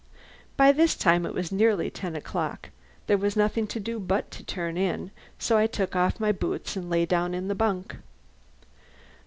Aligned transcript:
By 0.57 0.71
this 0.71 0.95
time 0.95 1.27
it 1.27 1.33
was 1.35 1.51
nearly 1.51 1.91
ten 1.91 2.15
o'clock. 2.15 2.69
There 3.05 3.19
was 3.19 3.35
nothing 3.35 3.67
to 3.67 3.79
do 3.79 3.99
but 3.99 4.31
turn 4.47 4.75
in, 4.75 5.11
so 5.37 5.59
I 5.59 5.67
took 5.67 5.95
off 5.95 6.19
my 6.19 6.31
boots 6.31 6.75
and 6.75 6.89
lay 6.89 7.05
down 7.05 7.35
in 7.35 7.49
the 7.49 7.53
bunk. 7.53 7.97